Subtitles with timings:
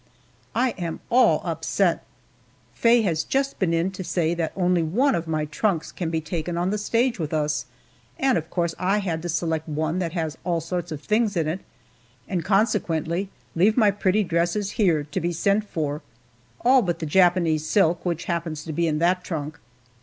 [0.55, 2.03] I am all upset!
[2.73, 6.19] Faye has just been in to say that only one of my trunks can be
[6.19, 7.67] taken on the stage with us,
[8.17, 11.47] and of course I had to select one that has all sorts of things in
[11.47, 11.59] it,
[12.27, 16.01] and consequently leave my pretty dresses here, to be sent for
[16.61, 19.59] all but the Japanese silk which happens to be in that trunk.